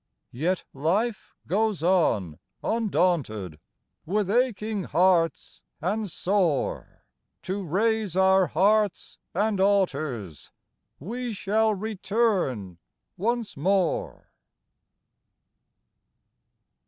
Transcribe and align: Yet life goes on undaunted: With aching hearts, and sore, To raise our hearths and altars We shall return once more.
Yet 0.33 0.63
life 0.73 1.35
goes 1.45 1.83
on 1.83 2.39
undaunted: 2.63 3.59
With 4.03 4.31
aching 4.31 4.85
hearts, 4.85 5.61
and 5.79 6.09
sore, 6.09 7.03
To 7.43 7.63
raise 7.63 8.17
our 8.17 8.47
hearths 8.47 9.19
and 9.35 9.59
altars 9.59 10.49
We 10.99 11.33
shall 11.33 11.75
return 11.75 12.79
once 13.15 13.55
more. 13.55 14.31